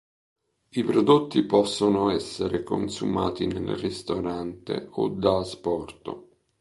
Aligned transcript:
I 0.71 0.83
prodotti 0.83 1.43
possono 1.43 2.09
essere 2.09 2.63
consumati 2.63 3.45
nel 3.45 3.75
ristorante 3.77 4.87
o 4.93 5.09
da 5.09 5.37
asporto. 5.37 6.29